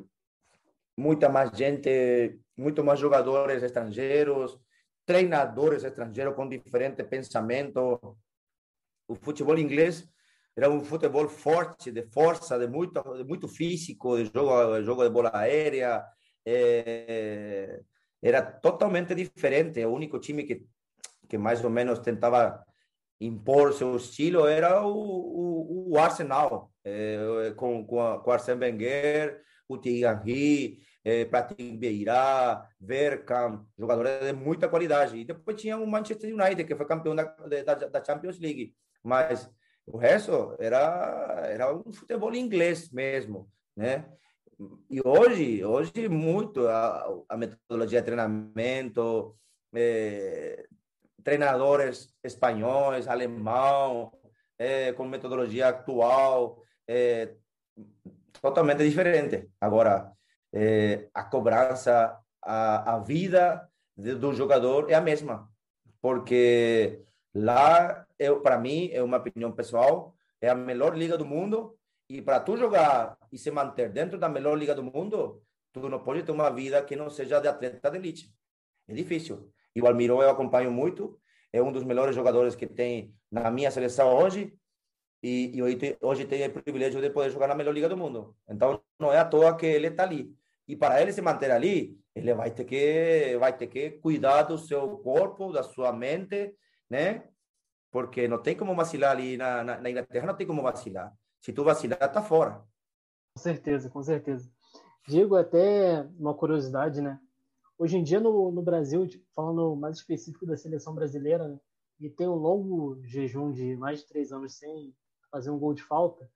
[0.97, 4.59] muita mais gente, muito mais jogadores estrangeiros,
[5.05, 8.17] treinadores estrangeiros com diferente pensamento.
[9.07, 10.09] O futebol inglês
[10.57, 15.11] era um futebol forte, de força, de muito, de muito físico, de jogo, jogo de
[15.11, 16.03] bola aérea.
[16.51, 17.81] É,
[18.23, 19.85] era totalmente diferente.
[19.85, 20.67] O único time que,
[21.29, 22.65] que mais ou menos tentava
[23.21, 29.43] impor seu estilo era o, o, o Arsenal, é, com, com, a, com Arsène Wenger,
[29.69, 35.19] o Thierry Henry, é, Pratik Beirá, Verkam, jogadores de muita qualidade.
[35.19, 38.75] E depois tinha o Manchester United, que foi campeão da, da, da Champions League.
[39.03, 39.51] Mas
[39.87, 44.07] o resto era, era um futebol inglês mesmo, né?
[44.91, 49.37] E hoje, hoje muito a, a metodologia de treinamento,
[49.73, 50.67] é,
[51.23, 54.13] treinadores espanhóis, alemão,
[54.59, 57.35] é, com metodologia atual, é,
[58.41, 59.49] totalmente diferente.
[59.61, 60.13] Agora,
[61.15, 65.49] a cobrança, a, a vida do jogador é a mesma,
[66.01, 68.07] porque lá,
[68.43, 71.77] para mim, é uma opinião pessoal, é a melhor liga do mundo,
[72.09, 76.03] e para tu jogar e se manter dentro da melhor liga do mundo, tu não
[76.03, 78.35] pode ter uma vida que não seja de atleta de elite.
[78.87, 79.53] É difícil.
[79.75, 81.21] E o Almirão eu acompanho muito,
[81.53, 84.59] é um dos melhores jogadores que tem na minha seleção hoje,
[85.23, 85.63] e, e
[86.01, 88.37] hoje, tem o privilégio de poder jogar na melhor liga do mundo.
[88.49, 90.33] Então, não é à toa que ele está ali.
[90.67, 94.59] E para ele se manter ali, ele vai ter que vai ter que cuidar do
[94.59, 96.55] seu corpo, da sua mente,
[96.89, 97.25] né?
[97.91, 101.13] Porque não tem como vacilar ali na, na, na Inglaterra, não tem como vacilar.
[101.41, 102.63] Se tu vacilar, tá fora.
[103.39, 104.51] Com certeza, com certeza.
[105.07, 107.21] Digo até uma curiosidade, né?
[107.79, 111.61] Hoje em dia no, no Brasil, falando mais específico da seleção brasileira, né?
[112.01, 114.93] e tem um longo jejum de mais de três anos sem
[115.31, 116.29] fazer um gol de falta.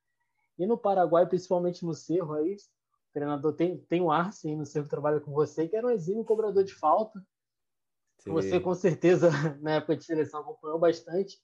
[0.56, 4.84] E no Paraguai, principalmente no Cerro, aí, o treinador tem, tem um Arce no Cerro
[4.84, 7.20] que trabalha com você, que era um exímio cobrador de falta.
[8.20, 8.30] Sim.
[8.30, 9.28] Você, com certeza,
[9.60, 11.36] na época de seleção, acompanhou bastante.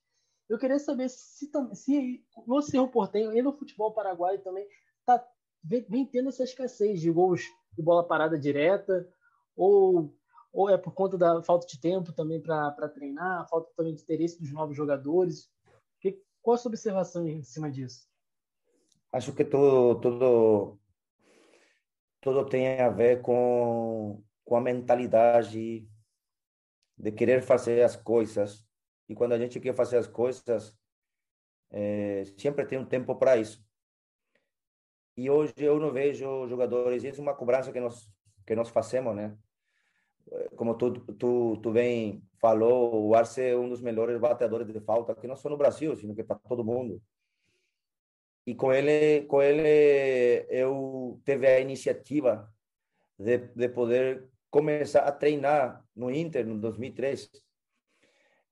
[0.49, 4.65] Eu queria saber se, se no Cerro Portenho e no futebol paraguaio também
[5.09, 5.27] tá,
[5.63, 7.43] vem, vem tendo essa escassez de gols
[7.73, 9.09] de bola parada direta,
[9.57, 10.15] ou,
[10.53, 14.41] ou é por conta da falta de tempo também para treinar, falta também de interesse
[14.41, 15.51] dos novos jogadores.
[16.01, 18.09] Que, qual a sua observação em cima disso?
[19.13, 20.79] Acho que tudo, tudo,
[22.21, 25.89] tudo tem a ver com, com a mentalidade
[26.97, 28.67] de querer fazer as coisas.
[29.09, 30.77] E quando a gente quer fazer as coisas,
[31.71, 33.68] é, sempre tem um tempo para isso.
[35.19, 38.09] E hoje eu não vejo jogadores, isso é uma cobrança que nós
[38.47, 39.37] que nós fazemos, né?
[40.55, 45.17] Como tu tu, tu bem falou, o Arce é um dos melhores bateadores de falta,
[45.17, 47.03] que não só no Brasil, sino que para todo mundo.
[48.47, 52.49] E com ele, com ele eu teve a iniciativa
[53.19, 57.29] de, de poder começar a treinar no Inter no 2003.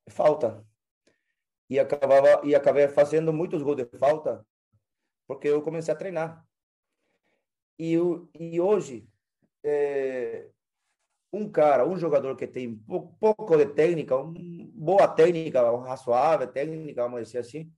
[0.08, 0.66] Falta.
[1.70, 4.44] E acabava e acabei fazendo muitos gols de falta
[5.28, 6.45] porque eu comecei a treinar.
[7.78, 7.94] E,
[8.38, 9.08] e hoje,
[9.64, 10.48] é,
[11.32, 12.76] um cara, um jogador que tem
[13.20, 14.34] pouco de técnica, uma
[14.72, 17.72] boa técnica, razoável técnica, vamos dizer assim,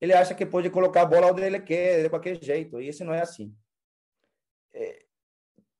[0.00, 3.04] ele acha que pode colocar a bola onde ele quer, de qualquer jeito, e isso
[3.04, 3.54] não é assim.
[4.72, 5.04] É,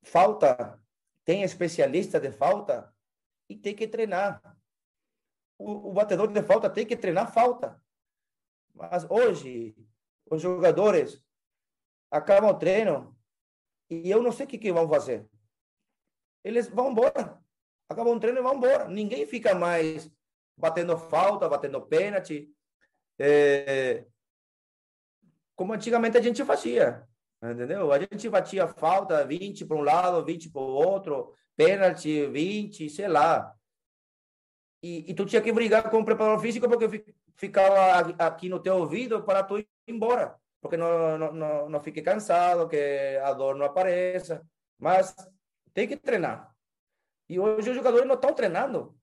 [0.02, 0.82] falta,
[1.24, 2.92] tem especialista de falta
[3.48, 4.42] e tem que treinar.
[5.58, 7.80] O, o batedor de falta tem que treinar falta.
[8.74, 9.76] Mas hoje,
[10.30, 11.22] os jogadores
[12.10, 13.16] acabam o treino
[13.90, 15.28] e eu não sei o que, que vão fazer.
[16.44, 17.38] Eles vão embora.
[17.88, 18.88] Acabam o treino e vão embora.
[18.88, 20.10] Ninguém fica mais
[20.56, 22.48] batendo falta, batendo pênalti
[23.22, 24.06] é,
[25.54, 27.06] como antigamente a gente fazia,
[27.44, 27.92] entendeu?
[27.92, 33.08] A gente batia falta 20 para um lado, 20 para o outro, pênalti 20, sei
[33.08, 33.54] lá.
[34.82, 37.04] E, e, tu tinha que brigar com o preparador físico porque
[37.36, 42.02] ficava aqui no teu ouvido para tu ir embora, porque não, não, não, não fique
[42.02, 44.46] cansado, que a dor não apareça.
[44.78, 45.14] Mas
[45.72, 46.54] tem que treinar.
[47.28, 48.96] E hoje os jogadores não estão treinando.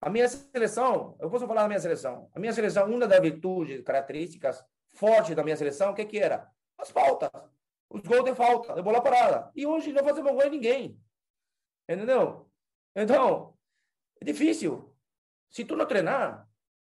[0.00, 2.30] A minha seleção, eu posso falar da minha seleção.
[2.34, 6.50] A minha seleção, uma das virtudes, características fortes da minha seleção, o que que era?
[6.76, 7.30] As faltas.
[7.90, 9.50] Os gols de falta, de bola parada.
[9.54, 11.00] E hoje não fazemos gol em ninguém.
[11.88, 12.50] Entendeu?
[12.94, 13.56] Então,
[14.20, 14.94] é difícil.
[15.50, 16.47] Se tu não treinar,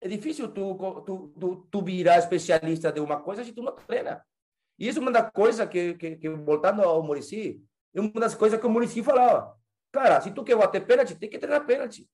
[0.05, 4.23] é difícil tu, tu, tu, tu virar especialista de uma coisa se tu não treina.
[4.77, 7.59] E isso é uma das coisas que, que, que voltando ao Murici,
[7.91, 9.57] é uma das coisas que o Murici falava.
[9.91, 12.07] Cara, se tu quer bater pênalti, tem que treinar pênalti.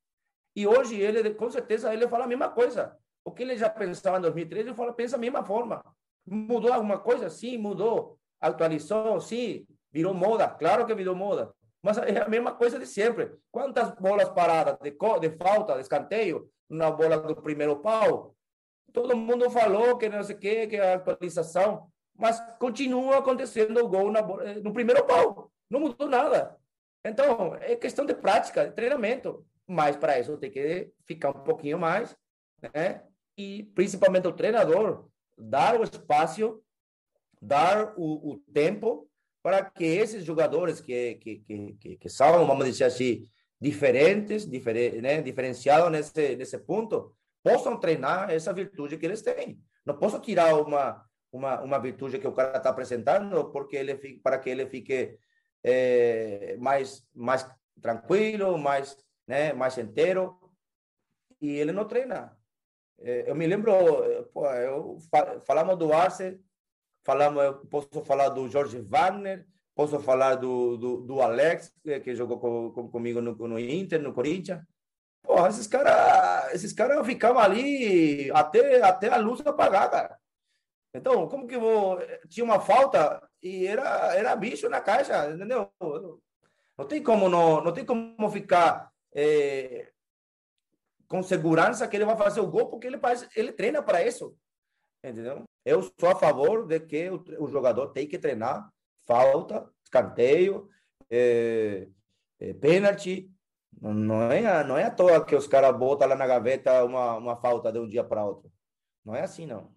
[0.56, 2.96] E hoje ele, com certeza, ele fala a mesma coisa.
[3.26, 5.84] O que ele já pensava em 2013, ele fala, pensa a mesma forma.
[6.26, 7.30] Mudou alguma coisa?
[7.30, 8.18] Sim, mudou.
[8.40, 9.20] Atualizou?
[9.20, 9.68] Sim.
[9.92, 10.48] Virou moda?
[10.48, 11.54] Claro que virou moda.
[11.82, 13.32] Mas é a mesma coisa de sempre.
[13.52, 18.36] Quantas bolas paradas de, de falta, de escanteio, na bola do primeiro pau?
[18.94, 21.90] Todo mundo falou que não sei o que, que é atualização.
[22.16, 25.52] Mas continua acontecendo o gol na, eh, no primeiro pau.
[25.70, 26.56] Não mudou nada.
[27.04, 29.46] Então, é questão de prática, de treinamento.
[29.66, 32.16] Mas para isso tem que ficar um pouquinho mais,
[32.74, 33.04] né?
[33.38, 36.62] E principalmente o treinador dar o espaço,
[37.42, 39.10] dar o, o tempo
[39.42, 41.40] para que esses jogadores que, que,
[41.80, 43.24] que, que, são, vamos dizer assim,
[43.60, 45.22] diferentes, diferen, né?
[45.22, 49.60] diferenciados nesse, nesse ponto, possam treinar essa virtude que eles têm.
[49.86, 54.20] Não posso tirar uma, uma, uma virtude que o cara está apresentando porque ele fique,
[54.20, 55.18] para que ele fique
[55.64, 57.48] é, mais, mais
[57.82, 58.96] tranquilo, mais
[59.32, 60.38] né, mais inteiro,
[61.40, 62.38] e ele não treina.
[63.00, 63.72] É, eu me lembro,
[64.34, 64.98] pô, eu,
[65.46, 66.38] falamos do Arce,
[67.04, 69.46] falamos, posso falar do Jorge Wagner,
[69.76, 71.74] posso falar do, do, do Alex,
[72.04, 74.62] que, jogou com, com, comigo no, no Inter, no Corinthians.
[75.48, 80.18] Esses caras esses cara ficavam ali até, até a luz apagar, cara.
[80.94, 82.00] Então, como que vou...
[82.28, 85.72] Tinha uma falta, e era, era bicho na caixa, entendeu?
[86.78, 89.92] Não tem como não, não tem como ficar é,
[91.08, 94.36] com segurança que ele vai fazer o gol, porque ele, faz, ele treina para isso,
[95.04, 95.44] entendeu?
[95.64, 98.72] Eu sou a favor de que o, o jogador tem que treinar
[99.06, 100.70] falta, escanteio,
[101.10, 101.88] é,
[102.40, 103.30] é, pênalti.
[103.80, 107.36] Não é, não é à toa que os caras botam lá na gaveta uma, uma
[107.38, 108.52] falta de um dia para outro.
[109.04, 109.74] Não é assim, não.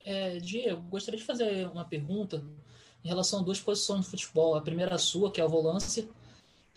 [0.00, 2.44] É, Diego, gostaria de fazer uma pergunta
[3.02, 4.54] em relação a duas posições de futebol.
[4.54, 6.08] A primeira a sua, que é a volância,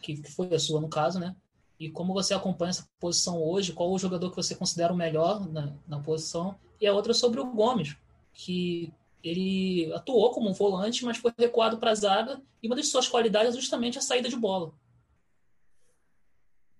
[0.01, 1.35] que foi a sua no caso, né?
[1.79, 5.47] E como você acompanha essa posição hoje, qual o jogador que você considera o melhor
[5.47, 6.57] na, na posição?
[6.79, 7.95] E a outra sobre o Gomes,
[8.33, 12.87] que ele atuou como um volante, mas foi recuado para a zaga, e uma das
[12.87, 14.71] suas qualidades é justamente a saída de bola.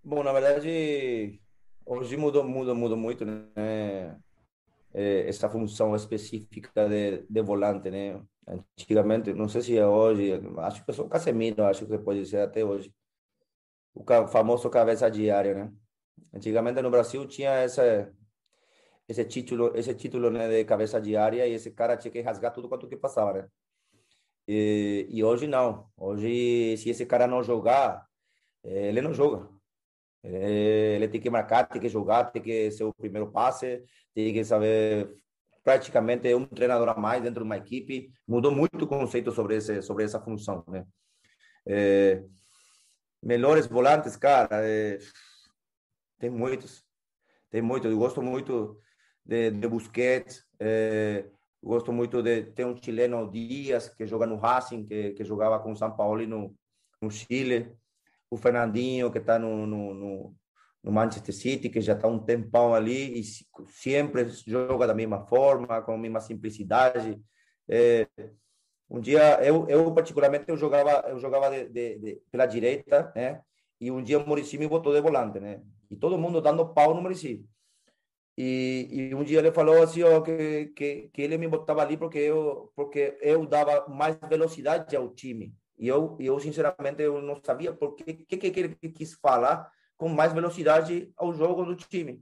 [0.04, 1.40] Bom, na verdade,
[1.86, 4.16] hoje mudou, mudou, mudou muito, né?
[4.94, 8.22] eh, essa função específica de, de volante, né?
[8.48, 12.64] Antigamente, não sei se é hoje, acho que o Casemiro, acho que pode ser até
[12.66, 12.94] hoje,
[13.94, 15.74] o famoso cabeça diária, né?
[16.34, 18.12] Antigamente no Brasil tinha essa
[19.10, 22.70] esse título, esse título né, de cabeça diária e esse cara tinha que rasgar tudo
[22.70, 23.50] quanto que passava, né?
[24.48, 25.90] E, e hoje não.
[25.98, 28.06] Hoje, se esse cara não jogar,
[28.64, 29.50] ele não joga.
[30.24, 33.84] Ele tem que marcar, tem que jogar, tem que ser o primeiro passe,
[34.14, 35.18] tem que saber
[35.64, 38.12] praticamente é um treinador a mais dentro de uma equipe.
[38.28, 40.86] Mudou muito o conceito sobre esse sobre essa função, né?
[41.68, 42.24] É,
[43.24, 45.00] melhores volantes, cara, é,
[46.20, 46.84] tem muitos,
[47.50, 47.92] tem muitos.
[47.92, 48.80] Eu gosto muito
[49.30, 51.26] de, de Busquets, é,
[51.62, 55.72] gosto muito de ter um chileno Dias que joga no Racing, que, que jogava com
[55.72, 56.56] o São Paulo no,
[57.00, 57.72] no Chile
[58.32, 60.36] o Fernandinho, que está no, no, no,
[60.84, 63.24] no, Manchester City, que já está um tempão ali e
[63.68, 67.20] sempre joga da mesma forma, com a mesma simplicidade.
[67.68, 68.08] É,
[68.90, 73.42] um dia, eu, eu particularmente, eu jogava, eu jogava de, de, de, pela direita, né?
[73.82, 75.62] E um dia o Muricy me botou de volante, né?
[75.90, 77.48] E todo mundo dando pau no Muricy.
[78.42, 81.98] E, e, um dia ele falou assim ó, que, que, que ele me botava ali
[81.98, 87.42] porque eu porque eu dava mais velocidade ao time e eu, eu sinceramente, eu não
[87.42, 92.22] sabia por que, que, que ele quis falar com mais velocidade ao jogo do time.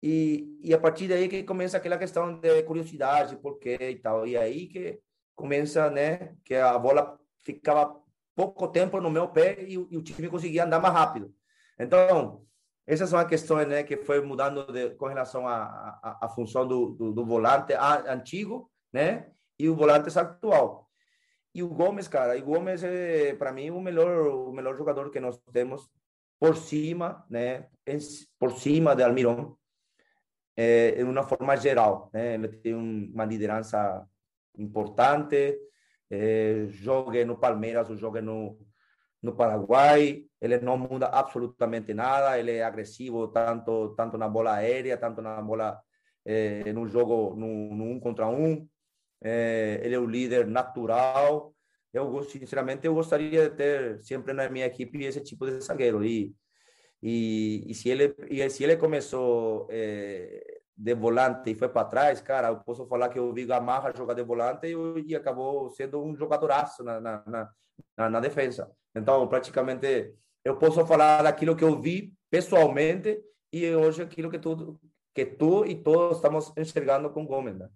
[0.00, 4.26] E, e a partir daí que começa aquela questão de curiosidade, por quê e tal.
[4.26, 5.00] E aí que
[5.34, 8.00] começa, né, que a bola ficava
[8.36, 11.34] pouco tempo no meu pé e, e o time conseguia andar mais rápido.
[11.78, 12.46] Então,
[12.86, 17.12] essas são as questões né, que foi mudando de, com relação à, função do, do,
[17.12, 20.84] do volante antigo né, e o volante atual.
[21.54, 25.20] E o Gomes, cara, o Gomes é para mim o melhor o melhor jogador que
[25.20, 25.88] nós temos
[26.38, 27.68] por cima, né?
[28.38, 29.54] Por cima de Almirón,
[30.56, 32.34] é, de uma forma geral, né?
[32.34, 34.04] Ele tem uma liderança
[34.58, 35.56] importante,
[36.10, 38.58] é, joga no Palmeiras joga no
[39.24, 44.98] no Paraguai, ele não muda absolutamente nada, ele é agressivo tanto tanto na bola aérea,
[44.98, 45.80] tanto na bola
[46.24, 48.68] é, no jogo no, no um contra um,
[49.22, 51.54] é, ele é o líder natural.
[51.92, 56.04] Eu, sinceramente, eu gostaria de ter sempre na minha equipe esse tipo de zagueiro.
[56.04, 56.34] E,
[57.02, 62.20] e, e se ele e se ele começou é, de volante e foi para trás,
[62.20, 64.74] cara, eu posso falar que eu vi Gamarra jogar de volante e,
[65.12, 67.50] e acabou sendo um jogadoraço na, na,
[67.96, 68.70] na, na defesa.
[68.94, 70.14] Então, praticamente,
[70.44, 73.22] eu posso falar daquilo que eu vi pessoalmente
[73.52, 74.80] e hoje aquilo que tu,
[75.14, 77.56] que tu e todos estamos enxergando com Gomes.
[77.56, 77.68] Né?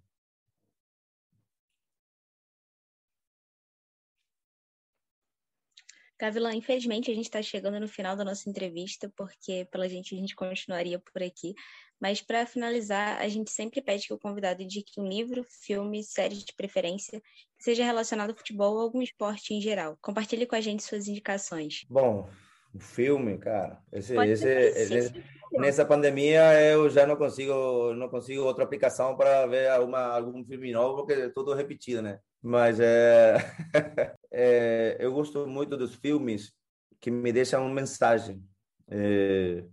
[6.19, 10.17] Gavilã, infelizmente a gente está chegando no final da nossa entrevista, porque pela gente a
[10.17, 11.55] gente continuaria por aqui.
[11.99, 16.35] Mas para finalizar, a gente sempre pede que o convidado indique um livro, filme, série
[16.35, 17.21] de preferência
[17.57, 19.97] que seja relacionado ao futebol ou algum esporte em geral.
[20.01, 21.85] Compartilhe com a gente suas indicações.
[21.89, 22.29] Bom,
[22.73, 23.81] o filme, cara.
[23.91, 29.69] Esse, esse, esse, nessa pandemia eu já não consigo, não consigo outra aplicação para ver
[29.69, 32.19] alguma, algum filme novo, porque é tudo repetido, né?
[32.41, 33.35] Mas é,
[34.31, 36.53] é, eu gosto muito dos filmes
[37.01, 38.41] que me deixam uma mensagem.
[38.87, 39.63] É,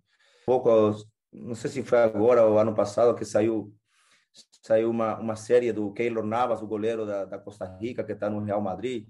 [0.44, 0.96] pouco,
[1.36, 3.74] não sei se foi agora ou ano passado que saiu
[4.62, 8.28] saiu uma, uma série do Keylor Navas, o goleiro da, da Costa Rica, que está
[8.28, 9.08] no Real Madrid.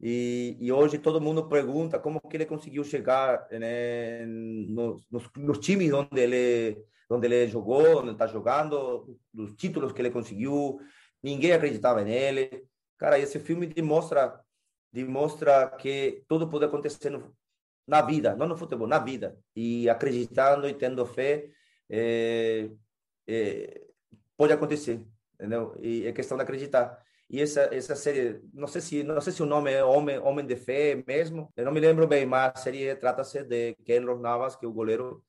[0.00, 5.58] E, e, hoje todo mundo pergunta como que ele conseguiu chegar né, nos, nos, nos,
[5.58, 10.80] times onde ele onde ele jogou, onde está jogando, dos títulos que ele conseguiu,
[11.22, 12.66] ninguém acreditava nele.
[12.98, 14.40] Cara, esse filme demonstra
[14.92, 17.34] demonstra que tudo pode acontecer no,
[17.86, 19.38] na vida, não no futebol, na vida.
[19.54, 21.50] E acreditando e tendo fé,
[21.88, 22.68] é,
[23.26, 23.82] é,
[24.36, 25.76] pode acontecer, entendeu?
[25.80, 27.02] E é questão de acreditar.
[27.28, 30.46] e essa essa série não sei se não sei se o nome é Homem Homem
[30.46, 34.56] de Fé mesmo eu não me lembro bem mas a série trata-se de Keylor Navas
[34.56, 35.24] que é o goleiro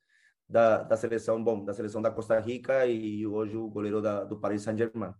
[0.48, 4.38] da, da seleção bom da seleção da Costa Rica e hoje o goleiro da, do
[4.38, 5.14] Paris Saint-Germain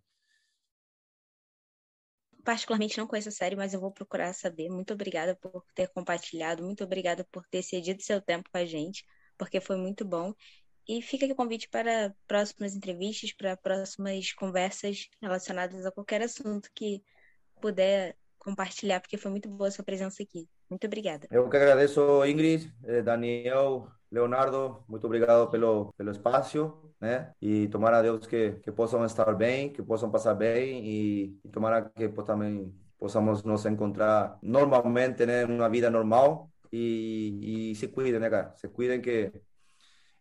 [2.47, 4.69] particularmente não conheço a série, mas eu vou procurar saber.
[4.69, 9.05] Muito obrigada por ter compartilhado, muito obrigada por ter cedido seu tempo com a gente,
[9.37, 10.33] porque foi muito bom.
[10.89, 16.71] E fica aqui o convite para próximas entrevistas, para próximas conversas relacionadas a qualquer assunto
[16.73, 17.03] que
[17.61, 20.49] puder compartilhar, porque foi muito boa a sua presença aqui.
[20.71, 21.27] Muito obrigada.
[21.33, 27.33] Eu que agradeço, Ingrid, eh, Daniel, Leonardo, muito obrigado pelo, pelo espaço, né?
[27.41, 31.49] E tomara a Deus que, que possam estar bem, que possam passar bem e, e
[31.49, 35.45] tomara que também possamos nos encontrar normalmente, né?
[35.45, 38.55] Uma vida normal e, e se cuidem, né, cara?
[38.55, 39.33] Se cuidem que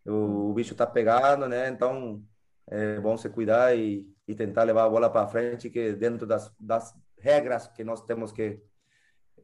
[0.05, 1.69] o, o bicho está pegando, né?
[1.69, 2.23] Então
[2.67, 6.51] é bom se cuidar e, e tentar levar a bola para frente, que dentro das,
[6.59, 8.61] das regras que nós temos que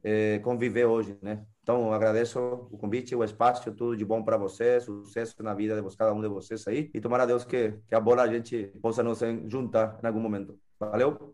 [0.02, 1.46] é, conviver hoje, né?
[1.62, 5.96] Então, agradeço o convite, o espaço, tudo de bom para você, sucesso na vida de
[5.96, 6.90] cada um de vocês aí.
[6.92, 10.20] E tomara a Deus que, que a bola a gente possa nos juntar em algum
[10.20, 10.58] momento.
[10.80, 11.30] Valeu?